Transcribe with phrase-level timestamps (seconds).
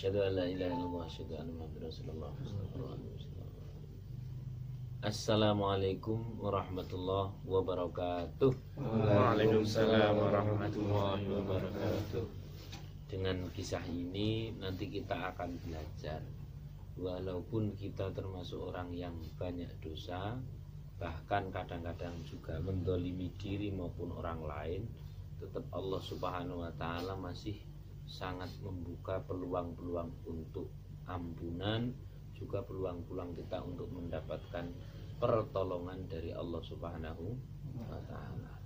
[0.00, 2.32] Asyhadu an la ilaha illallah asyhadu anna Muhammadar Rasulullah.
[2.40, 3.36] Astagfirullahaladzim.
[5.04, 8.52] Assalamualaikum warahmatullahi wabarakatuh.
[8.80, 12.24] Waalaikumsalam warahmatullahi wabarakatuh.
[13.12, 16.24] Dengan kisah ini nanti kita akan belajar
[16.96, 20.40] Walaupun kita termasuk orang yang banyak dosa
[20.96, 24.88] Bahkan kadang-kadang juga mendolimi diri maupun orang lain
[25.36, 27.68] Tetap Allah subhanahu wa ta'ala masih
[28.10, 30.66] sangat membuka peluang-peluang untuk
[31.06, 31.94] ampunan
[32.34, 34.64] Juga peluang-peluang kita untuk mendapatkan
[35.20, 37.36] pertolongan dari Allah subhanahu
[37.76, 38.56] wa ta'ala.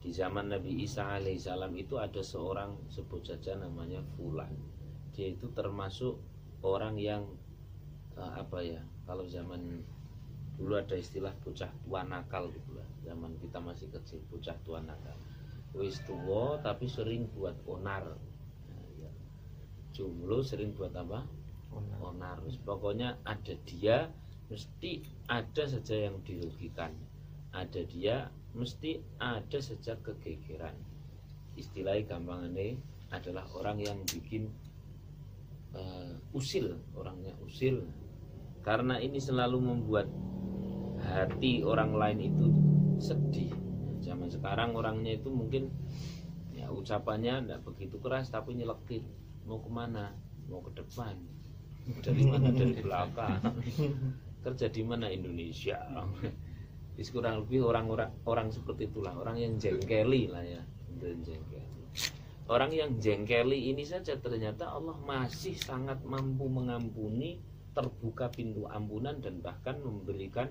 [0.00, 4.56] Di zaman Nabi Isa alaihissalam itu ada seorang sebut saja namanya Fulan.
[5.12, 6.16] Dia itu termasuk
[6.64, 7.28] orang yang
[8.16, 9.84] eh, apa ya kalau zaman
[10.56, 12.88] dulu ada istilah bocah tua nakal gitu lah.
[13.04, 15.20] Zaman kita masih kecil bocah tua nakal.
[15.76, 18.16] Wis tua tapi sering buat onar.
[20.00, 21.28] Jomblo sering buat apa?
[22.00, 22.40] Onar.
[22.64, 24.08] Pokoknya ada dia
[24.48, 26.96] mesti ada saja yang dirugikan.
[27.52, 30.72] Ada dia mesti ada saja kegegeran.
[31.60, 32.80] Istilahnya gampangannya
[33.12, 34.48] adalah orang yang bikin
[35.76, 37.84] uh, usil orangnya usil.
[38.64, 40.08] Karena ini selalu membuat
[41.04, 42.46] hati orang lain itu
[43.00, 43.52] sedih.
[44.00, 45.68] Zaman sekarang orangnya itu mungkin
[46.56, 49.04] ya ucapannya tidak begitu keras tapi nyelekit
[49.50, 50.14] mau ke mana?
[50.46, 51.18] Mau ke depan.
[52.06, 52.54] Dari mana?
[52.54, 53.42] Dari belakang.
[54.46, 55.10] Kerja di mana?
[55.10, 55.82] Indonesia.
[56.94, 59.10] Is kurang lebih orang-orang orang seperti itulah.
[59.18, 60.62] Orang yang jengkeli lah ya.
[61.02, 61.66] Dan jengkeli.
[62.46, 67.42] Orang yang jengkeli ini saja ternyata Allah masih sangat mampu mengampuni
[67.74, 70.50] terbuka pintu ampunan dan bahkan memberikan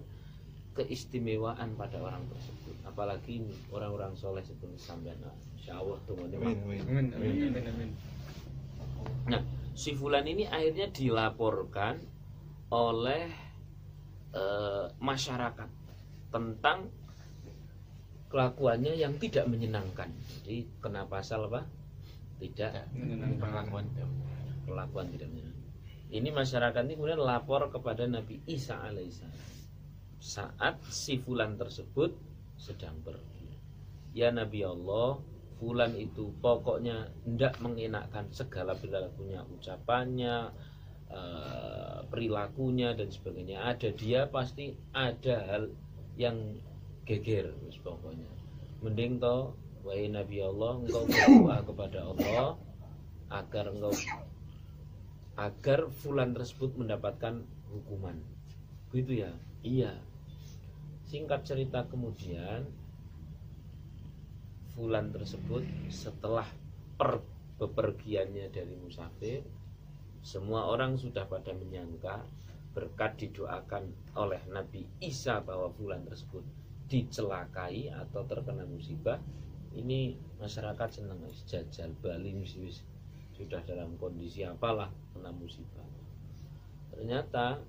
[0.79, 2.75] keistimewaan pada orang tersebut.
[2.87, 6.55] Apalagi ini orang-orang soleh seperti sampean nah, insya Allah tunggu Amin,
[6.87, 7.89] amin, amin, amin.
[9.29, 9.41] Nah,
[9.77, 11.95] si Fulan ini akhirnya dilaporkan
[12.69, 13.23] oleh
[14.33, 15.69] eh, masyarakat
[16.29, 16.89] tentang
[18.29, 20.13] kelakuannya yang tidak menyenangkan.
[20.45, 21.65] Jadi kena pasal apa?
[22.37, 22.71] Tidak
[23.41, 23.89] Pengakuan.
[24.69, 25.67] kelakuan tidak menyenangkan.
[26.09, 29.49] Ini masyarakat ini kemudian lapor kepada Nabi Isa alaihissalam
[30.19, 32.11] saat si fulan tersebut
[32.59, 33.55] sedang pergi.
[34.11, 35.23] Ya Nabi Allah,
[35.59, 40.37] fulan itu pokoknya tidak mengenakkan segala perilakunya, ucapannya,
[41.11, 43.59] eh, perilakunya dan sebagainya.
[43.67, 45.63] Ada dia pasti ada hal
[46.15, 46.57] yang
[47.03, 47.51] geger
[47.83, 48.31] pokoknya.
[48.79, 49.53] Mending toh
[49.83, 52.47] wahai Nabi Allah engkau berdoa kepada Allah
[53.29, 53.93] agar engkau
[55.39, 58.19] agar fulan tersebut mendapatkan hukuman.
[58.91, 59.31] Begitu ya?
[59.63, 59.93] Iya.
[61.07, 62.67] Singkat cerita kemudian
[64.79, 66.47] fulan tersebut setelah
[66.95, 67.19] per
[67.59, 69.43] bepergiannya dari musafir
[70.23, 72.23] semua orang sudah pada menyangka
[72.71, 76.47] berkat didoakan oleh Nabi Isa bahwa fulan tersebut
[76.89, 79.21] dicelakai atau terkena musibah.
[79.75, 82.33] Ini masyarakat senang jajal Bali
[83.37, 85.85] sudah dalam kondisi apalah kena musibah.
[86.91, 87.61] Ternyata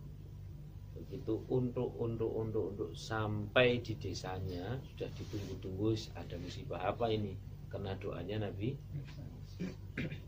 [0.95, 7.34] begitu untuk untuk untuk untuk sampai di desanya sudah ditunggu-tunggu ada musibah apa ini?
[7.71, 8.75] Kena doanya Nabi.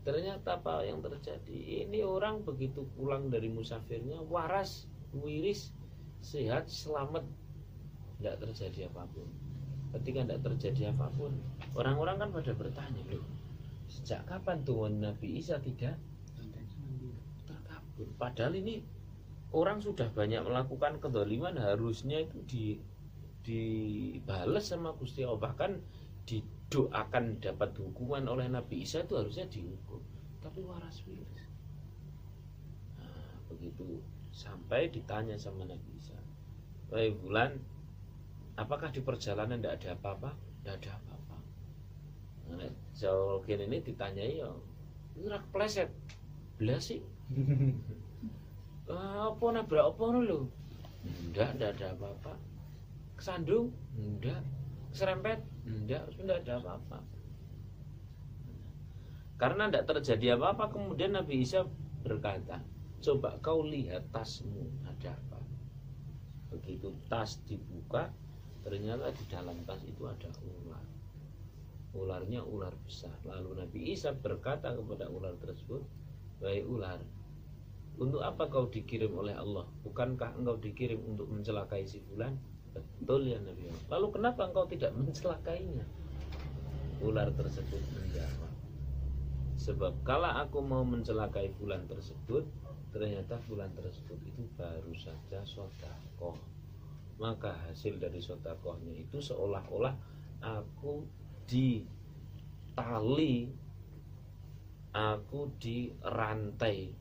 [0.05, 1.87] Ternyata apa yang terjadi?
[1.87, 5.73] Ini orang begitu pulang dari musafirnya waras wiris
[6.23, 7.25] sehat selamat.
[8.21, 9.27] Tidak terjadi apa pun.
[9.93, 11.35] Ketika tidak terjadi apa pun
[11.75, 13.25] orang-orang kan pada bertanya loh
[13.93, 15.93] sejak kapan tuh Nabi Isa tidak?
[17.45, 18.81] Terkabul padahal ini
[19.53, 22.65] orang sudah banyak melakukan kedoliman harusnya itu di
[23.43, 25.53] dibales sama Gusti Allah.
[25.53, 25.71] Bahkan
[26.25, 30.01] didoakan dapat hukuman oleh Nabi Isa itu harusnya dihukum.
[30.41, 31.45] Tapi waras wiris.
[32.99, 34.01] Nah, begitu
[34.33, 36.17] sampai ditanya sama Nabi Isa
[36.89, 37.57] Wahai bulan
[38.53, 40.29] apakah di perjalanan tidak ada apa-apa?
[40.61, 41.37] Tidak ada apa-apa.
[42.53, 42.69] Nah,
[43.49, 44.49] ini ditanyai ya
[45.25, 45.89] rak pleset.
[46.57, 47.01] Belas sih.
[47.01, 47.33] "Ah,
[48.91, 50.39] apa nabrak apa ngono lho?
[51.03, 52.33] Enggak enggak ada apa-apa.
[53.15, 53.71] Kesandung?
[53.95, 54.43] Enggak
[54.91, 55.39] serempet?
[55.63, 56.99] Enggak enggak ada apa-apa.
[59.39, 61.67] Karena tidak terjadi apa-apa kemudian Nabi Isa
[62.03, 62.63] berkata
[63.03, 65.39] coba kau lihat tasmu ada apa?
[66.51, 68.11] Begitu tas dibuka
[68.63, 70.85] ternyata di dalam tas itu ada ular.
[71.93, 73.15] Ularnya ular besar.
[73.27, 75.83] Lalu Nabi Isa berkata kepada ular tersebut
[76.39, 76.99] baik ular
[78.01, 79.65] untuk apa kau dikirim oleh Allah?
[79.85, 82.37] Bukankah engkau dikirim untuk mencelakai si fulan?
[82.73, 83.69] Betul ya Nabi.
[83.69, 83.85] Allah.
[83.97, 85.85] lalu kenapa engkau tidak mencelakainya?
[87.03, 88.53] Ular tersebut menjawab
[89.63, 92.43] sebab kalau aku mau mencelakai bulan tersebut
[92.91, 96.35] ternyata bulan tersebut itu baru saja sodakoh.
[97.15, 99.95] Maka hasil dari sodakohnya itu seolah-olah
[100.43, 101.07] aku
[101.47, 101.95] ditali
[104.91, 106.91] aku dirantai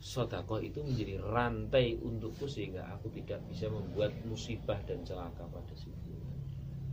[0.00, 5.92] sodakoh itu menjadi rantai untukku sehingga aku tidak bisa membuat musibah dan celaka pada si
[5.92, 6.36] bulan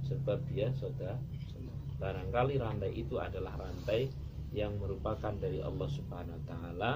[0.03, 1.15] sebab dia soda
[1.97, 4.11] barangkali rantai itu adalah rantai
[4.51, 6.91] yang merupakan dari Allah Subhanahu wa taala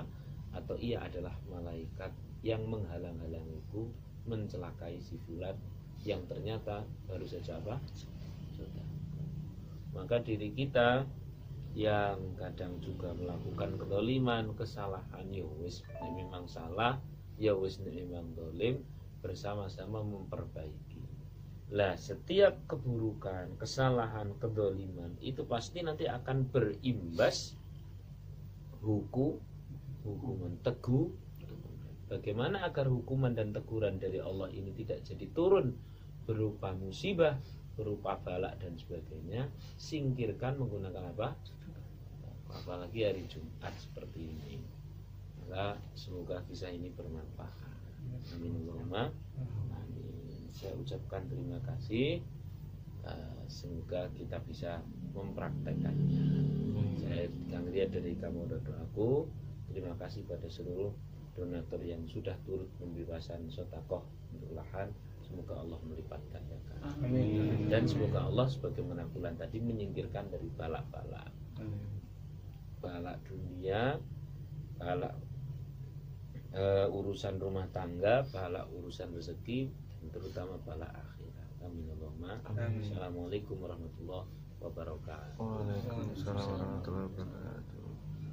[0.51, 2.11] atau ia adalah malaikat
[2.43, 3.87] yang menghalang-halangiku
[4.27, 5.55] mencelakai si fulan
[6.05, 7.77] yang ternyata baru saja apa?
[8.57, 8.87] Sudah.
[9.93, 11.05] Maka diri kita
[11.71, 17.00] yang kadang juga melakukan kedoliman, kesalahan, ya wis memang salah,
[17.39, 18.83] ya wis memang dolim,
[19.23, 21.00] bersama-sama memperbaiki.
[21.71, 27.56] Lah setiap keburukan, kesalahan, kedoliman itu pasti nanti akan berimbas
[28.83, 29.39] hukum
[30.01, 31.13] hukuman teguh
[32.09, 35.77] bagaimana agar hukuman dan teguran dari Allah ini tidak jadi turun
[36.25, 37.38] berupa musibah
[37.75, 39.47] berupa balak dan sebagainya
[39.79, 41.35] singkirkan menggunakan apa?
[42.51, 44.59] Apalagi hari Jumat seperti ini.
[45.39, 47.71] Maka semoga kisah ini bermanfaat.
[48.35, 49.12] Amin Allahumma.
[49.71, 50.51] Amin.
[50.51, 52.19] Saya ucapkan terima kasih.
[53.01, 54.83] Uh, semoga kita bisa
[55.15, 56.21] mempraktekannya.
[57.01, 59.25] Saya Kang lihat dari kamu doaku
[59.71, 60.91] Terima kasih pada seluruh
[61.31, 64.03] donatur yang sudah turut pembebasan sotakoh
[64.35, 64.91] untuk lahan.
[65.31, 66.79] Semoga Allah melipat gandakan.
[67.71, 71.31] Dan semoga Allah sebagaimana bulan tadi menyingkirkan dari balak-balak.
[72.83, 73.95] Balak dunia,
[74.75, 75.15] balak
[76.51, 81.49] uh, urusan rumah tangga, balak urusan rezeki, dan terutama balak akhirat.
[81.63, 82.41] Amin Allahumma.
[82.83, 84.27] Assalamualaikum warahmatullahi
[84.59, 85.39] wabarakatuh.
[85.39, 87.80] Waalaikumsalam warahmatullahi wabarakatuh.